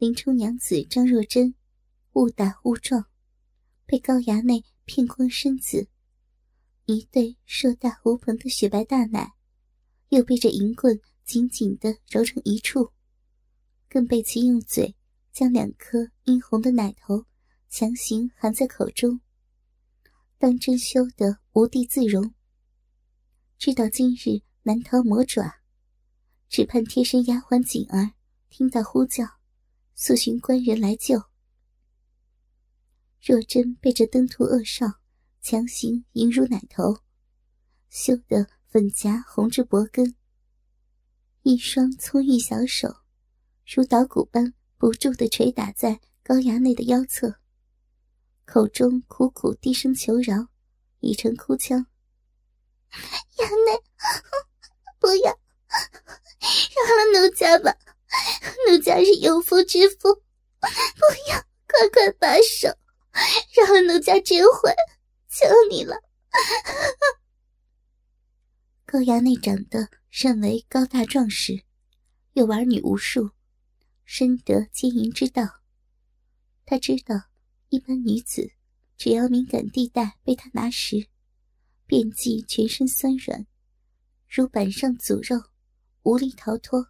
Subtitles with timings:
[0.00, 1.54] 林冲娘子张若珍，
[2.14, 3.04] 误打误撞，
[3.84, 5.90] 被高衙内骗光身子，
[6.86, 9.34] 一对硕大无朋的雪白大奶，
[10.08, 12.92] 又被这银棍紧紧的揉成一处，
[13.90, 14.96] 更被其用嘴
[15.32, 17.26] 将两颗殷红的奶头
[17.68, 19.20] 强行含在口中，
[20.38, 22.32] 当真羞得无地自容。
[23.58, 25.60] 知道今日难逃魔爪，
[26.48, 28.12] 只盼贴身丫鬟锦儿
[28.48, 29.39] 听到呼叫。
[30.02, 31.22] 速寻官人来救。
[33.20, 34.86] 若真被这登徒恶少
[35.42, 37.02] 强行迎入奶头，
[37.90, 40.16] 羞得粉颊红至脖根，
[41.42, 42.88] 一双葱玉小手
[43.66, 47.38] 如捣鼓般不住地捶打在高衙内的腰侧，
[48.46, 50.48] 口中苦苦低声求饶，
[51.00, 51.84] 已成哭腔
[53.36, 53.82] ：“衙内，
[54.98, 55.30] 不要，
[56.40, 57.76] 饶了奴家吧！”
[58.68, 60.66] 奴家是有夫之妇，不
[61.28, 62.68] 要，快快罢手，
[63.54, 64.74] 让奴家知悔，
[65.28, 65.94] 求你了。
[68.86, 71.64] 高衙内长得甚为高大壮实，
[72.32, 73.32] 又玩女无数，
[74.06, 75.60] 深得奸淫之道。
[76.64, 77.14] 他知道，
[77.68, 78.50] 一般女子
[78.96, 81.08] 只要敏感地带被他拿时，
[81.84, 83.46] 便即全身酸软，
[84.30, 85.42] 如板上组肉，
[86.04, 86.86] 无力逃脱。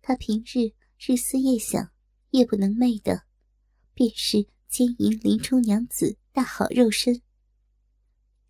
[0.00, 1.90] 他平日日思夜想、
[2.32, 3.22] 夜不能寐的，
[3.94, 7.22] 便是奸淫林冲娘子大好肉身。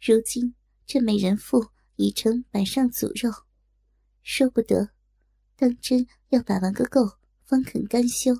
[0.00, 3.30] 如今这美人妇已成板上组肉，
[4.24, 4.90] 说不得，
[5.54, 8.36] 当真要把玩个够，方肯甘休。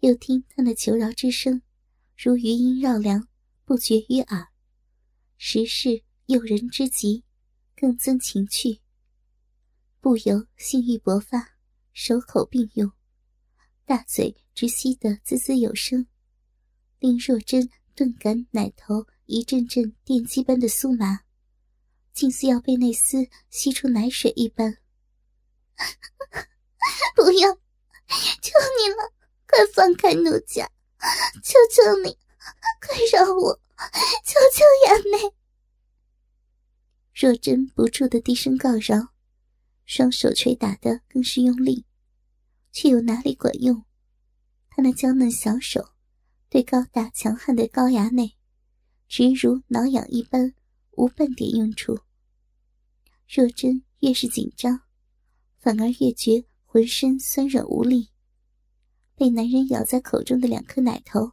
[0.00, 1.62] 又听他那求饶之声，
[2.16, 3.28] 如余音绕梁，
[3.64, 4.48] 不绝于耳，
[5.38, 7.22] 实是诱人之极，
[7.76, 8.80] 更增情趣，
[10.00, 11.59] 不由性欲勃发。
[12.02, 12.90] 手口并用，
[13.84, 16.06] 大嘴直吸得滋滋有声，
[16.98, 21.20] 令若真顿感奶头一阵阵电击般的酥麻，
[22.14, 24.78] 竟似要被那丝吸出奶水一般。
[27.14, 29.12] 不要，求你了，
[29.46, 30.70] 快放开奴家！
[31.44, 32.16] 求求你，
[32.80, 33.60] 快饶我！
[34.24, 35.34] 求求衙内！
[37.12, 39.12] 若真不住的低声告饶。
[39.84, 41.84] 双手捶打的更是用力，
[42.72, 43.84] 却又哪里管用？
[44.68, 45.90] 他那娇嫩小手，
[46.48, 48.36] 对高大强悍的高衙内，
[49.08, 50.54] 直如挠痒一般，
[50.92, 52.00] 无半点用处。
[53.28, 54.82] 若真越是紧张，
[55.58, 58.10] 反而越觉浑身酸软无力。
[59.14, 61.32] 被男人咬在口中的两颗奶头，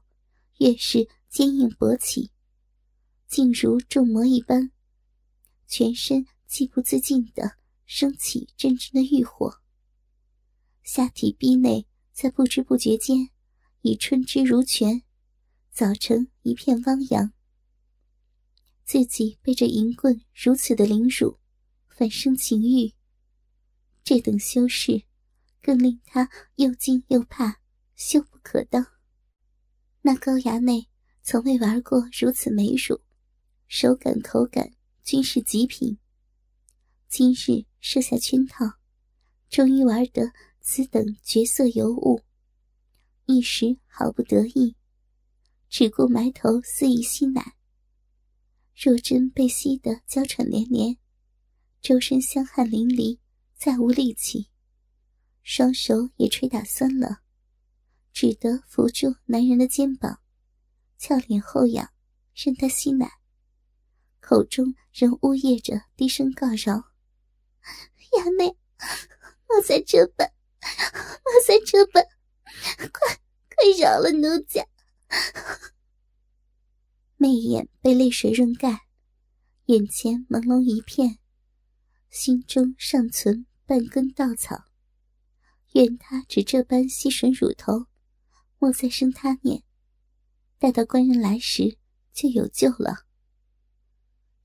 [0.57, 2.31] 越是坚硬勃起，
[3.27, 4.71] 竟如重魔一般，
[5.67, 7.57] 全身既不自禁的。
[7.89, 9.61] 升起阵阵的欲火，
[10.87, 13.29] 下体壁内在不知不觉间
[13.81, 15.03] 已春之如泉，
[15.69, 17.33] 早成一片汪洋。
[18.85, 21.39] 自己被这淫棍如此的凌辱，
[21.89, 22.93] 反生情欲，
[24.01, 25.03] 这等修饰
[25.61, 27.59] 更令他又惊又怕，
[27.97, 28.87] 羞不可当。
[30.03, 30.87] 那高衙内
[31.21, 33.01] 从未玩过如此美乳，
[33.67, 34.71] 手感口感
[35.03, 35.99] 均是极品。
[37.09, 37.67] 今日。
[37.79, 38.65] 设下圈套，
[39.49, 40.33] 终于玩得
[40.69, 42.21] 此等绝色尤物，
[43.25, 44.75] 一时好不得意，
[45.69, 47.55] 只顾埋头肆意吸奶。
[48.75, 50.97] 若真被吸得娇喘连连，
[51.79, 53.17] 周身香汗淋漓，
[53.55, 54.49] 再无力气，
[55.41, 57.21] 双手也捶打酸了，
[58.11, 60.19] 只得扶住男人的肩膀，
[60.97, 61.89] 俏脸后仰，
[62.35, 63.09] 任他吸奶，
[64.19, 66.91] 口中仍呜咽着低声告饶。
[68.11, 68.57] 衙内，
[69.47, 70.29] 我在这般，
[71.23, 72.03] 我在这般，
[72.77, 73.15] 快
[73.49, 74.65] 快饶了奴家！
[77.17, 78.87] 媚眼被泪水润盖，
[79.65, 81.19] 眼前朦胧一片，
[82.09, 84.65] 心中尚存半根稻草。
[85.73, 87.87] 愿他只这般吸吮乳头，
[88.57, 89.63] 莫再生他念。
[90.57, 91.77] 待到官人来时，
[92.13, 93.05] 就有救了。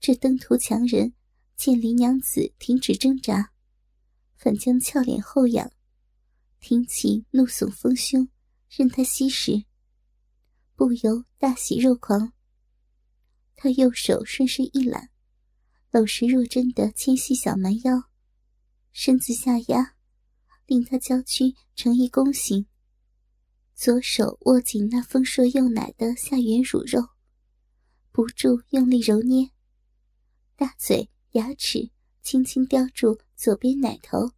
[0.01, 1.15] 这登徒强人
[1.57, 3.53] 见林娘子停止挣扎。
[4.37, 5.71] 反将俏脸后仰，
[6.63, 8.29] 挺起怒耸丰胸、
[8.71, 9.65] 任他吸食，
[10.77, 12.33] 不由大喜若狂。
[13.57, 15.11] 他右手顺势一揽，
[15.91, 18.05] 搂实若真的纤细小蛮腰，
[18.93, 19.97] 身子下压，
[20.67, 22.67] 令他娇躯成一弓形。
[23.75, 27.09] 左手握紧那丰硕幼奶的下缘乳肉，
[28.13, 29.51] 不住用力揉捏，
[30.55, 31.91] 大嘴牙齿
[32.23, 34.31] 轻轻叼住左边奶头，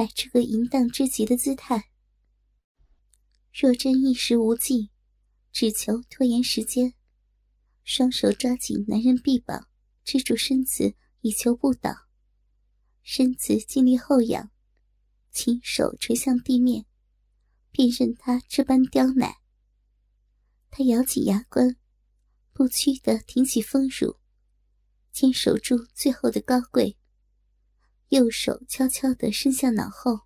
[0.00, 1.90] 摆出个淫荡之极的姿态。
[3.52, 4.88] 若真一时无计，
[5.52, 6.94] 只求拖延时间，
[7.84, 9.68] 双手抓紧男人臂膀，
[10.02, 11.94] 支住身子，以求不倒。
[13.02, 14.50] 身子尽力后仰，
[15.32, 16.86] 亲手垂向地面。
[17.70, 19.34] 便任他这般刁难。
[20.70, 21.76] 他咬紧牙关，
[22.54, 24.16] 不屈地挺起丰乳，
[25.12, 26.96] 坚守住最后的高贵。
[28.10, 30.22] 右手悄悄地伸向脑后，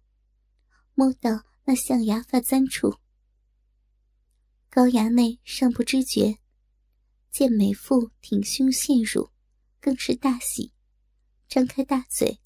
[0.94, 2.96] 摸到那象牙发簪处。
[4.70, 6.38] 高衙内尚不知觉，
[7.30, 9.28] 见美妇挺胸陷乳，
[9.80, 10.72] 更是大喜，
[11.46, 12.40] 张开大嘴，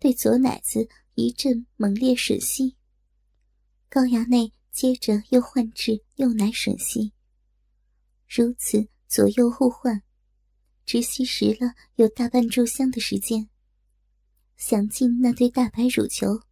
[0.00, 2.76] 对左奶子一阵猛烈吮吸。
[3.88, 7.12] 高衙内接着又换至右奶吮吸，
[8.28, 10.02] 如此左右互换，
[10.84, 13.48] 直吸食了有大半炷香的时间。
[14.60, 16.42] 想进那对大白乳球，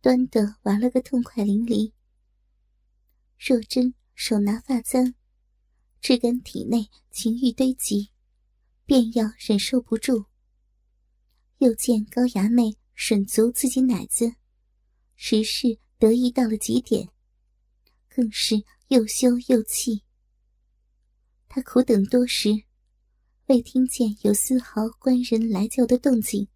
[0.00, 1.92] 端得玩了个痛快淋漓。
[3.38, 5.14] 若真手拿发簪，
[6.00, 8.10] 只感体内情欲堆积，
[8.84, 10.24] 便要忍受不住。
[11.58, 14.34] 又见高衙内吮足自己奶子，
[15.14, 15.78] 实是。
[16.00, 17.08] 得意到了极点，
[18.08, 18.54] 更是
[18.86, 20.04] 又羞又气。
[21.48, 22.50] 他苦等多时，
[23.46, 26.48] 未听见有丝毫官人来叫的动静，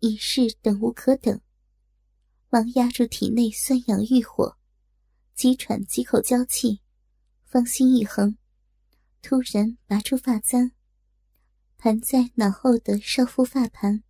[0.00, 1.40] 已是等无可等，
[2.48, 4.56] 忙压住体内酸痒欲火，
[5.34, 6.80] 急喘几口娇气，
[7.44, 8.36] 芳心一横，
[9.20, 10.72] 突然拔出发簪，
[11.76, 14.02] 盘在脑后的少妇发盘，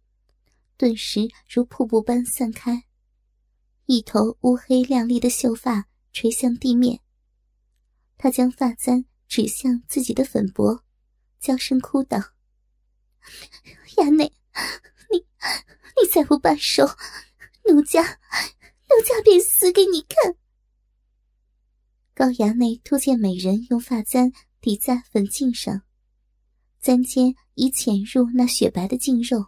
[0.76, 2.84] 顿时如瀑布般散开。
[3.86, 7.00] 一头乌黑亮丽的秀发垂向地面，
[8.16, 10.84] 他将发簪指向自己的粉脖，
[11.40, 12.18] 娇声哭道
[13.98, 14.32] ：“亚内，
[15.10, 15.26] 你
[15.96, 16.86] 你再不罢手，
[17.66, 20.36] 奴家奴家便死给你看。”
[22.14, 25.82] 高衙内突见美人用发簪抵在粉颈上，
[26.80, 29.46] 簪尖已潜入那雪白的颈肉，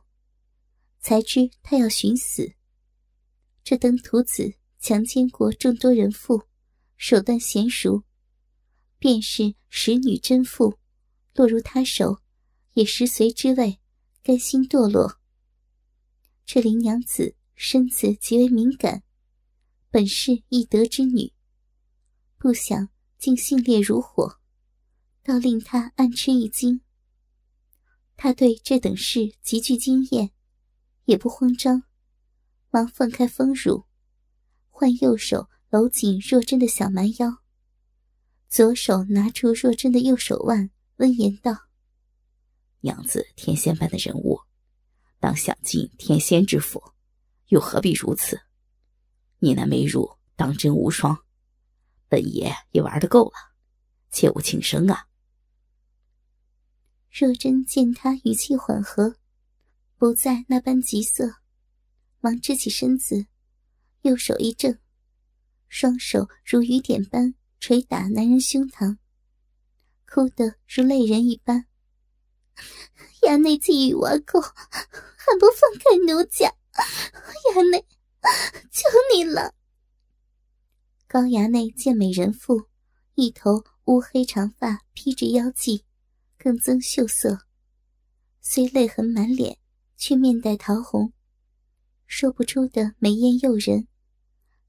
[1.01, 2.55] 才知他要寻死。
[3.63, 6.43] 这登徒子强奸过众多人妇，
[6.97, 8.03] 手段娴熟，
[8.99, 10.79] 便是使女贞妇，
[11.35, 12.21] 落入他手，
[12.73, 13.79] 也食髓之味，
[14.23, 15.21] 甘心堕落。
[16.55, 19.03] 这林娘子身子极为敏感，
[19.89, 21.33] 本是易得之女，
[22.37, 24.39] 不想竟性烈如火，
[25.23, 26.83] 倒令他暗吃一惊。
[28.19, 30.33] 他对这等事极具经验，
[31.07, 31.85] 也不慌张。
[32.71, 33.87] 忙放开丰乳，
[34.69, 37.39] 换右手搂紧若真的小蛮腰，
[38.51, 41.71] 左手拿出若真的右手腕，温言道
[42.85, 44.42] ：“娘子天仙般的人物，
[45.23, 46.83] 当享尽天仙之福，
[47.47, 48.41] 又何必如此？
[49.39, 51.17] 你那美乳当真无双，
[52.09, 53.55] 本爷也玩的够了，
[54.11, 55.07] 切勿轻生啊！”
[57.09, 59.15] 若真见他语气缓和，
[59.97, 61.37] 不再那般急色。
[62.19, 63.27] 忙支起身子，
[64.01, 64.77] 右手一正，
[65.69, 68.99] 双手如雨点般捶打男人胸膛，
[70.05, 71.67] 哭得如泪人一般。
[73.23, 76.53] 衙内既已玩够，还不放开奴家？
[77.55, 77.87] 衙内，
[78.71, 79.55] 求你了！
[81.07, 82.69] 高衙内见美人妇
[83.15, 85.85] 一头乌黑长发披着腰际，
[86.39, 87.47] 更增秀色，
[88.41, 89.59] 虽泪痕满脸，
[89.97, 91.13] 却面带桃红。
[92.07, 93.89] 说不出的美艳诱人，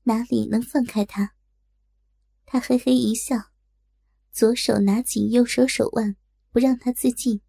[0.04, 1.34] 哪里能放开他？
[2.46, 3.52] 他嘿嘿一笑，
[4.32, 6.16] 左手拿紧右手手腕，
[6.52, 7.42] 不让他自尽。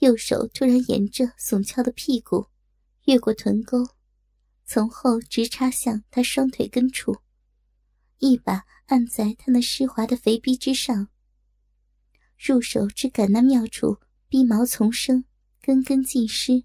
[0.00, 2.48] 右手突然沿着耸翘的屁股，
[3.04, 3.78] 越过臀沟，
[4.66, 7.18] 从后直插向他双腿根处，
[8.18, 11.08] 一把按在他那湿滑的肥逼之上。
[12.36, 13.98] 入手之感那妙处，
[14.28, 15.24] 逼毛丛生，
[15.60, 16.64] 根根尽湿。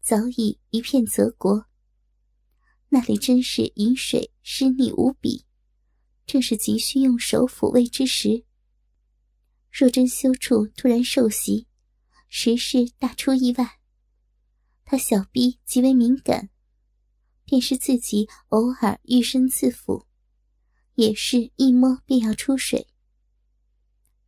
[0.00, 1.66] 早已一片泽国。
[2.88, 5.44] 那里真是饮水湿腻无比，
[6.26, 8.44] 正是急需用手抚慰之时。
[9.70, 11.67] 若真羞处突然受袭，
[12.28, 13.78] 实是大出意外。
[14.84, 16.50] 他小臂极为敏感，
[17.44, 20.06] 便是自己偶尔欲身自抚，
[20.94, 22.88] 也是一摸便要出水。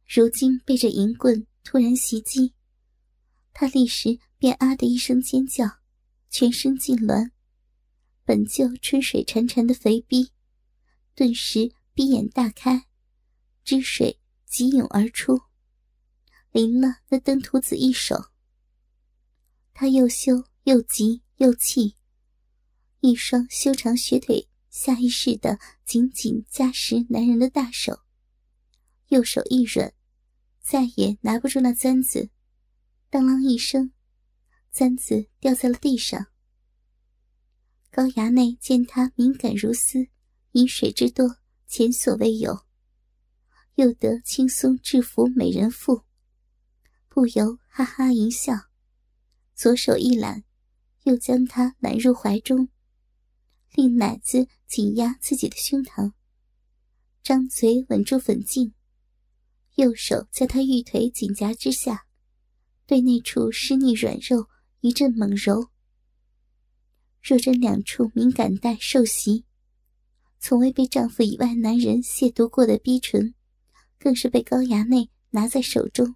[0.07, 2.55] 如今被这银棍突然袭击，
[3.53, 5.79] 他立时便啊的一声尖叫，
[6.29, 7.31] 全身痉挛。
[8.25, 10.31] 本就春水潺潺的肥逼，
[11.15, 12.87] 顿时闭眼大开，
[13.65, 15.41] 汁水急涌而出，
[16.53, 18.31] 淋了那登徒子一手。
[19.73, 21.97] 他又羞又急又气，
[23.01, 28.01] 一双修长雪腿下意识的紧紧夹实男人的大手，
[29.09, 29.93] 右手一软。
[30.61, 32.31] 再也拿不住那簪子，
[33.09, 33.93] 当啷一声，
[34.71, 36.27] 簪子掉在了地上。
[37.91, 40.07] 高衙内见他敏感如丝，
[40.53, 42.67] 饮水之多前所未有，
[43.75, 46.05] 又得轻松制服美人妇，
[47.13, 48.55] 不由哈哈一笑，
[49.57, 50.45] 左手一揽，
[51.03, 52.69] 又将她揽入怀中，
[53.75, 56.13] 令奶子紧压自己的胸膛，
[57.25, 58.73] 张嘴吻住粉颈。
[59.75, 62.07] 右手在他玉腿紧夹之下，
[62.87, 64.49] 对那处湿腻软肉
[64.81, 65.71] 一阵猛揉。
[67.21, 69.45] 若真两处敏感带受袭，
[70.39, 73.35] 从未被丈夫以外男人亵渎过的逼唇，
[73.99, 76.15] 更是被高衙内拿在手中，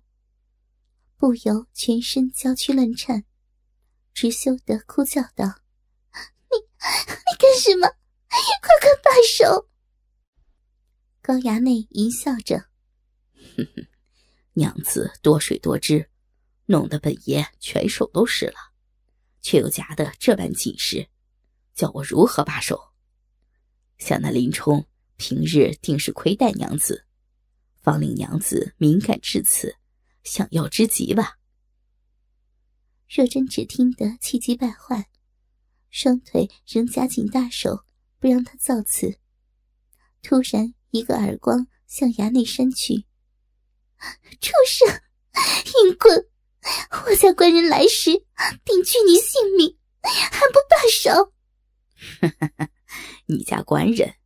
[1.24, 3.24] 不由全身娇躯乱颤，
[4.12, 5.46] 直羞得哭叫道
[6.52, 7.88] ：“你你干什么？
[8.28, 9.70] 快快罢手！”
[11.24, 12.66] 高衙内淫笑着。
[13.56, 13.86] 哼哼，
[14.52, 16.10] 娘子多水多汁，
[16.66, 18.74] 弄得本爷全手都湿了，
[19.40, 21.08] 却又夹得这般紧实，
[21.72, 22.92] 叫我如何罢手？
[23.96, 27.06] 想那林冲平日定是亏待娘子，
[27.80, 29.74] 方令娘子敏感至此，
[30.24, 31.38] 想要之极吧？
[33.08, 35.08] 若真只听得气急败坏，
[35.90, 37.84] 双腿仍夹紧大手，
[38.18, 39.20] 不让他造次。
[40.22, 43.06] 突然一个耳光向衙内扇去。
[44.40, 44.88] 畜生，
[45.86, 46.26] 淫棍！
[47.06, 48.10] 我家官人来时，
[48.64, 51.32] 定取你性命，还不罢手？
[53.26, 54.16] 你家官人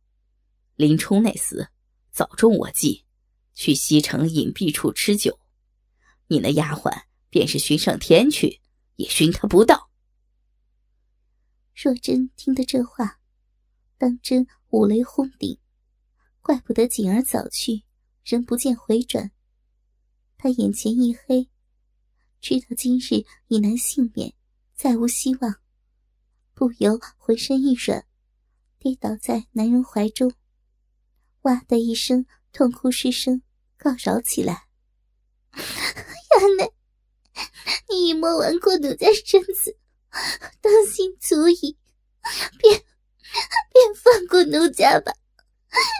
[0.75, 1.67] 林冲那厮
[2.11, 3.05] 早中我计，
[3.53, 5.39] 去西城隐蔽处吃酒。
[6.29, 8.61] 你那丫鬟便是寻上天去，
[8.97, 9.89] 也寻他不到。
[11.75, 13.19] 若真听得这话，
[13.97, 15.59] 当真五雷轰顶，
[16.41, 17.83] 怪不得锦儿早去，
[18.23, 19.31] 仍不见回转。
[20.37, 21.49] 他眼前一黑，
[22.39, 24.31] 知道今日已难幸免，
[24.75, 25.55] 再无希望，
[26.53, 28.05] 不由浑身一软，
[28.77, 30.31] 跌倒在男人怀中，
[31.41, 33.41] 哇的一声痛哭失声，
[33.77, 34.67] 告饶起来
[36.39, 36.71] ：“衙内，
[37.89, 39.77] 你已摸完过奴家身子，
[40.61, 41.77] 当心足矣，
[42.57, 42.83] 便
[43.73, 45.11] 便放过奴家吧，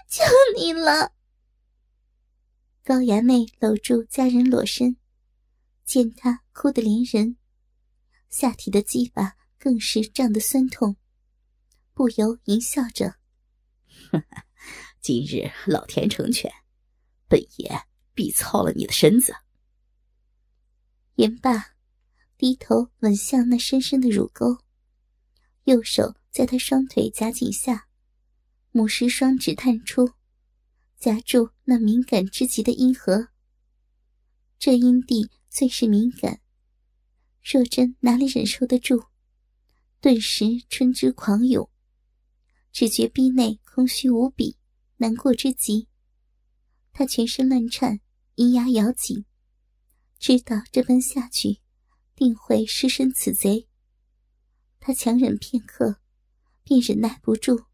[0.10, 0.24] 求
[0.56, 1.12] 你了。”
[2.84, 4.98] 高衙内搂住家人裸身，
[5.86, 7.38] 见他哭得连人，
[8.30, 10.96] 下体的鸡巴更是胀得酸痛，
[11.94, 13.16] 不由淫笑着
[15.02, 16.52] ：“今日老天成全，
[17.28, 19.36] 本爷必操了你的身子。”
[21.20, 21.76] 言罢，
[22.38, 24.60] 低头吻向那深深的乳沟，
[25.66, 27.90] 右手在他双腿夹紧下，
[28.72, 30.14] 母狮双指探出。
[30.98, 33.28] 夹住那敏感之极的阴核，
[34.58, 36.40] 这阴蒂最是敏感，
[37.44, 39.08] 若真哪里忍受得住？
[40.00, 41.70] 顿时春之狂涌，
[42.72, 44.56] 只觉逼内空虚无比，
[44.96, 45.90] 难过之极。
[46.94, 48.00] 他全身乱颤，
[48.36, 49.26] 银牙咬紧，
[50.20, 51.62] 知道这般下去，
[52.14, 53.70] 定会失身此贼。
[54.80, 56.02] 他强忍片刻，
[56.64, 57.66] 便忍耐不住，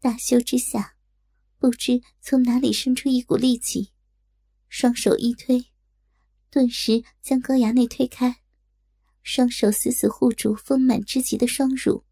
[0.00, 0.96] 大羞之下。
[1.58, 3.92] 不知从哪里生出一股力气，
[4.68, 5.66] 双手一推，
[6.48, 8.42] 顿时将高衙内推开，
[9.22, 12.04] 双手死死护住丰满之极的双乳，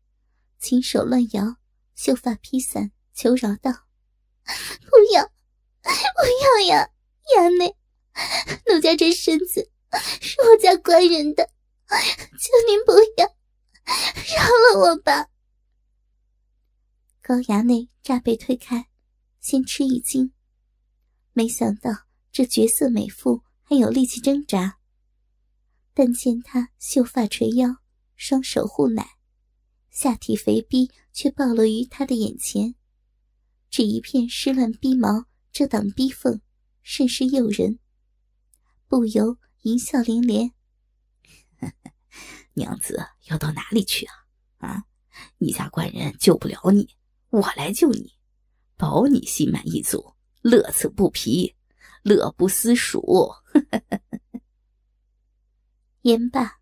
[0.59, 1.57] 轻手乱摇，
[1.95, 3.73] 秀发披散，求饶道
[4.85, 5.25] ：“不要，
[5.83, 5.89] 不
[6.61, 6.91] 要呀，
[7.35, 7.75] 衙内，
[8.67, 9.71] 奴家这身子
[10.21, 11.49] 是我家官人的，
[11.89, 13.27] 求您不要，
[14.37, 15.29] 饶了我吧。”
[17.23, 18.89] 高衙内乍被推开。
[19.41, 20.33] 先吃一惊，
[21.33, 21.91] 没想到
[22.33, 24.79] 这绝色美妇还有力气挣扎。
[25.95, 27.77] 但见她秀发垂腰，
[28.17, 29.17] 双手护奶，
[29.91, 32.75] 下体肥逼却暴露于他的眼前，
[33.71, 36.43] 只一片湿乱逼毛遮挡逼缝，
[36.83, 37.79] 甚是诱人，
[38.89, 40.53] 不由淫笑连连。
[42.55, 44.69] 娘子要到哪里去啊？
[44.69, 44.85] 啊，
[45.39, 46.97] 你家官人救不了你，
[47.31, 48.15] 我来救你。
[48.77, 51.57] 保你心满意足，乐此不疲，
[52.03, 53.33] 乐不思蜀。
[56.03, 56.61] 言罢，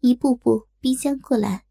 [0.00, 1.64] 一步步逼将过来。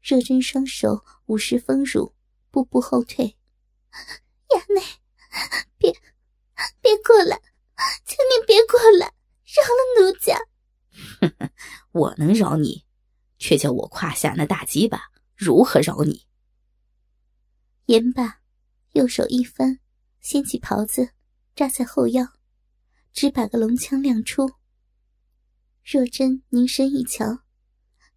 [0.00, 2.14] 热真双手捂实丰乳，
[2.52, 3.36] 步步后退。
[4.50, 4.80] 衙内，
[5.76, 5.92] 别，
[6.80, 7.42] 别过来，
[8.04, 9.12] 请你别过来，
[9.44, 10.38] 饶了奴家。
[11.92, 12.86] 我能饶你，
[13.38, 16.26] 却叫我胯下那大鸡巴如何饶你？
[17.86, 18.40] 言罢，
[18.92, 19.78] 右手一翻，
[20.20, 21.10] 掀起袍子，
[21.54, 22.26] 扎在后腰，
[23.12, 24.50] 只把个龙枪亮出。
[25.84, 27.44] 若真凝神一瞧，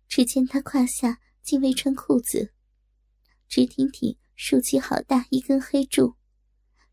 [0.07, 2.53] 只见他胯下竟未穿裤子，
[3.47, 6.15] 直挺挺竖起好大一根黑柱，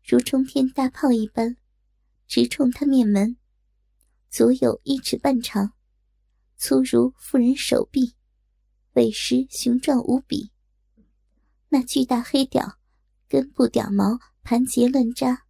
[0.03, 1.57] 如冲天大炮一般，
[2.27, 3.37] 直冲他面门，
[4.29, 5.73] 足有一尺半长。
[6.57, 8.15] 粗如妇人手臂，
[8.93, 10.51] 尾实雄壮无比。
[11.69, 12.79] 那巨大黑屌，
[13.29, 15.45] 根部屌毛盘结乱扎，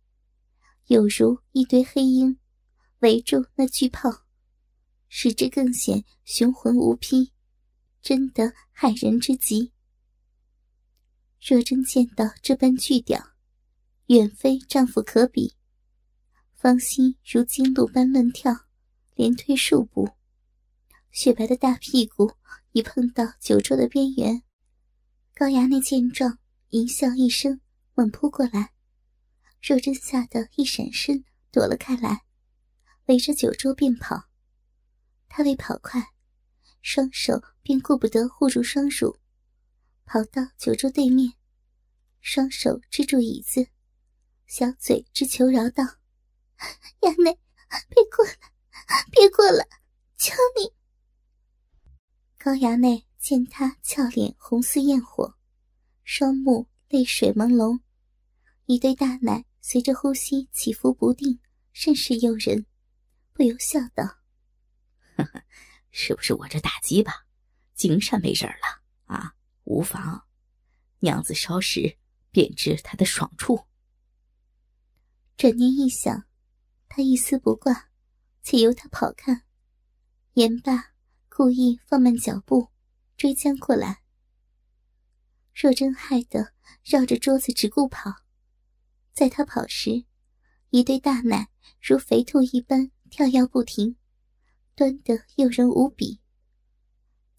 [0.88, 2.38] 有如一堆黑鹰
[3.00, 4.26] 围住那巨炮，
[5.08, 7.32] 使之更显雄浑无匹，
[8.02, 9.72] 真得骇人之极。
[11.40, 13.32] 若真见到这般巨屌，
[14.08, 15.56] 远非丈夫可比，
[16.58, 18.66] 芳心如惊鹿般乱跳，
[19.14, 20.10] 连退数步。
[21.12, 22.34] 雪白的大屁股
[22.72, 24.42] 已碰到酒桌的边缘，
[25.36, 27.62] 高衙内见状，淫笑一声，
[27.94, 28.74] 猛扑过来。
[29.62, 32.24] 若真吓得一闪身躲了开来，
[33.06, 34.28] 围着酒桌便跑。
[35.30, 36.08] 他为跑快，
[36.82, 39.16] 双手便顾不得护住双乳，
[40.06, 41.34] 跑到酒桌对面，
[42.20, 43.68] 双手支住椅子，
[44.48, 45.84] 小嘴直求饶道
[47.02, 47.40] ：“衙内，
[47.90, 48.34] 别过来，
[49.12, 49.68] 别过来，
[50.18, 50.74] 求你！”
[52.38, 55.36] 高衙内见他俏脸红似焰火，
[56.04, 57.80] 双目泪水朦胧，
[58.66, 61.40] 一对大奶随着呼吸起伏不定，
[61.74, 62.66] 甚是诱人，
[63.34, 64.04] 不由笑道
[65.18, 65.44] ：“呵呵，
[65.92, 67.14] 是不是我这大鸡巴
[67.76, 68.82] 精善没人了
[69.14, 69.36] 啊？
[69.66, 70.26] 无妨，
[71.00, 71.98] 娘子稍时
[72.32, 73.66] 便知他的爽处。”
[75.36, 76.27] 转念一想，
[76.90, 77.90] 他一丝不挂，
[78.44, 79.44] 且由他跑看，
[80.34, 80.94] 言罢。
[81.30, 82.70] 故意放慢脚步，
[83.16, 84.02] 追将过来。
[85.54, 86.52] 若真害得
[86.84, 88.12] 绕着桌子直顾跑，
[89.14, 90.06] 在他跑时，
[90.72, 93.96] 一对大奶如肥兔一般跳跃不停，
[94.74, 96.20] 端得诱人无比。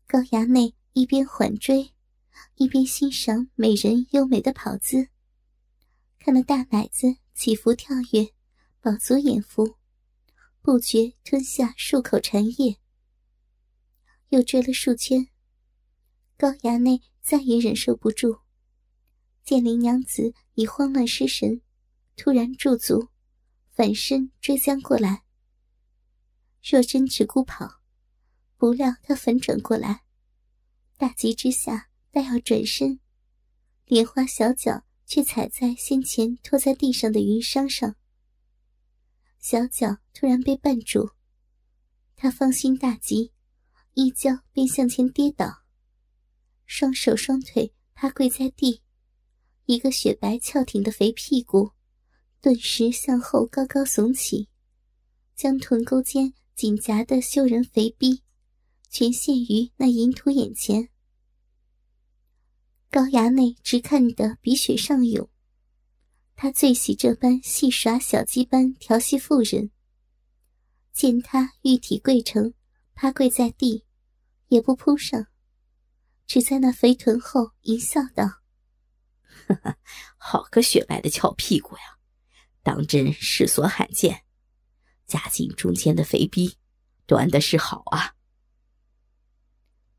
[0.07, 1.93] 高衙内一边缓追，
[2.55, 5.09] 一边欣赏美人优美的跑姿，
[6.21, 8.33] 看那大奶子起伏跳跃，
[8.81, 9.77] 饱足眼福，
[10.63, 12.79] 不觉吞下数口馋液。
[14.29, 15.29] 又追了数圈，
[16.37, 18.41] 高衙内再也忍受不住，
[19.43, 21.61] 见林娘子已慌乱失神，
[22.17, 23.09] 突然驻足，
[23.73, 25.25] 反身追将过来。
[26.63, 27.81] 若真只顾跑，
[28.57, 30.05] 不料他反转过来，
[30.97, 33.01] 大急之下，待要转身，
[33.87, 37.97] 莲花小脚却踩在先前拖在地上的云裳上，
[39.39, 41.13] 小脚突然被绊住，
[42.17, 43.33] 他芳心大急。
[43.95, 45.65] 一跤便向前跌倒，
[46.67, 48.81] 双手双腿趴跪在地，
[49.65, 51.73] 一个雪白翘挺的肥屁股，
[52.41, 54.49] 顿时向后高高耸起，
[55.35, 58.23] 将臀沟间紧夹的羞人肥逼，
[58.89, 60.91] 全现于那淫徒眼前。
[62.89, 65.29] 高衙内直看得鼻血上涌，
[66.41, 69.73] 他最喜这般戏耍小鸡般调戏妇人。
[70.93, 72.55] 见他玉体跪成，
[72.95, 73.85] 趴跪在地。
[74.47, 75.27] 也不扑上，
[76.29, 78.25] 只在那肥臀后一笑道
[80.17, 81.99] ：“好个雪白的翘屁股呀，
[82.63, 84.23] 当真世所罕见。
[85.07, 86.57] 夹紧中间的肥逼，
[87.05, 88.15] 端的是好啊。”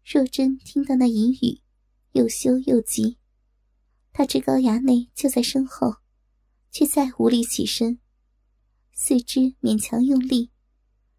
[0.04, 1.62] 若真听到那淫语，
[2.14, 3.20] 又羞又急，
[4.14, 5.98] 他知高衙内就在身后，
[6.72, 8.00] 却再无力起身，
[8.94, 10.52] 四肢勉强用力，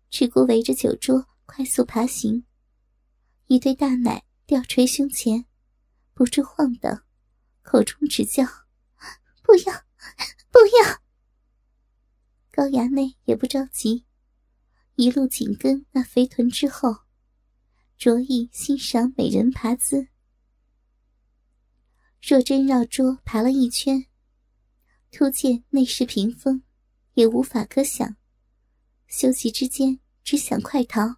[0.08, 2.44] 只顾围着酒桌快速爬行。
[3.46, 5.44] 一对大奶吊垂胸前，
[6.14, 7.02] 不住晃荡，
[7.62, 8.44] 口中直叫
[9.42, 9.72] ：“不要，
[10.50, 11.00] 不要！”
[12.52, 14.04] 高衙内也不着急，
[14.94, 16.94] 一路紧跟那肥臀之后，
[17.96, 20.08] 着意欣赏美人爬姿。
[22.20, 24.06] 若真绕桌爬了一圈，
[25.10, 26.62] 突见内室屏风，
[27.14, 28.16] 也无法可想，
[29.08, 31.16] 休息之间，只想快逃。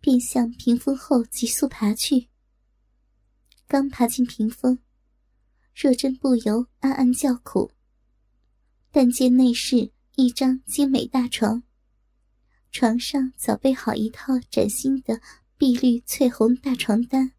[0.00, 2.28] 便向屏风后急速爬去。
[3.66, 4.78] 刚爬进屏风，
[5.74, 7.72] 若真不由暗暗叫苦。
[8.90, 11.62] 但见内室一张精美大床，
[12.70, 15.22] 床上早备好一套崭新的
[15.56, 17.32] 碧绿翠红大床单，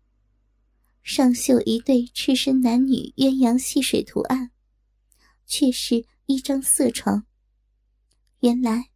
[1.03, 4.49] 上绣一对赤身男女鸳鸯戏水图案，
[5.45, 7.25] 却是一张色床。
[8.39, 8.91] 原来，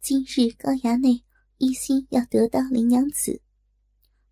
[0.00, 1.24] 今日高衙内
[1.58, 3.42] 一心要得到林娘子，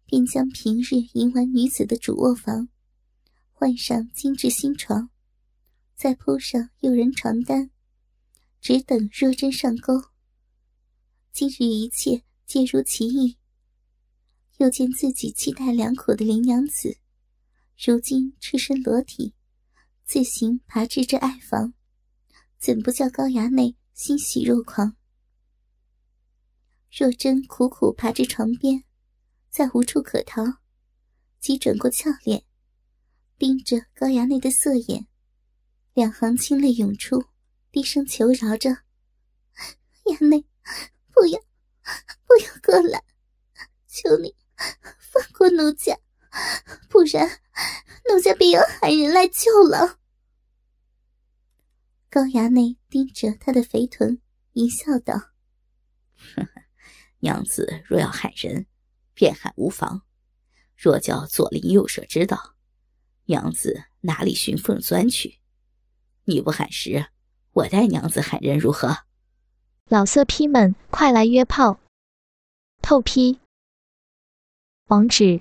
[0.04, 2.68] 便将平日淫玩女子的主卧房
[3.52, 5.10] 换上精致新床。
[5.94, 7.70] 再铺上诱人床单，
[8.60, 9.94] 只等若真上钩。
[11.32, 13.38] 今日一切皆如其意。
[14.58, 16.98] 又见自己期待良苦的林娘子，
[17.78, 19.34] 如今赤身裸体，
[20.06, 21.74] 自行爬至这爱房，
[22.60, 24.96] 怎不叫高衙内欣喜若狂？
[26.96, 28.84] 若真苦苦爬至床边，
[29.50, 30.44] 再无处可逃，
[31.40, 32.44] 即转过俏脸，
[33.36, 35.08] 盯着高衙内的色眼。
[35.92, 37.24] 两行清泪涌出，
[37.72, 38.70] 低声求饶着
[40.06, 40.46] ：“衙内，
[41.12, 41.40] 不要，
[42.26, 43.02] 不要过来！
[43.88, 44.36] 求你
[45.00, 45.98] 放过奴家，
[46.88, 47.40] 不然
[48.09, 49.99] 奴家必要喊人来救了。”
[52.11, 54.20] 高衙内盯着他的肥臀，
[54.53, 55.14] 一笑道
[56.16, 56.49] ：“呵呵，
[57.18, 58.66] 娘子若要喊人，
[59.12, 60.03] 便喊无妨；
[60.77, 62.55] 若叫左邻右舍知道，
[63.25, 65.40] 娘子哪里寻缝钻去？”
[66.29, 67.07] 你不喊时，
[67.53, 69.05] 我带娘子喊人如何？
[69.88, 71.79] 老色批们，快来约炮！
[72.83, 73.38] 透批。
[74.87, 75.40] 网址